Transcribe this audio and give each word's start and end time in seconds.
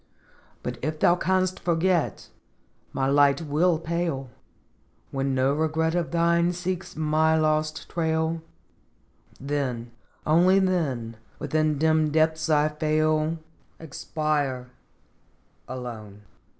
"But 0.63 0.79
if 0.81 0.99
thou 0.99 1.15
canst 1.15 1.59
forget, 1.59 2.29
my 2.91 3.05
light 3.05 3.41
will 3.43 3.77
pale, 3.77 4.31
When 5.11 5.35
no 5.35 5.53
regret 5.53 5.93
of 5.93 6.09
thine 6.09 6.53
seeks 6.53 6.95
my 6.95 7.37
lost 7.37 7.87
trail, 7.87 8.41
Then, 9.39 9.91
only 10.25 10.57
then, 10.57 11.17
within 11.37 11.77
dim 11.77 12.09
depths 12.09 12.49
I 12.49 12.69
fail, 12.69 13.37
Expire, 13.79 14.71
alone 15.67 16.23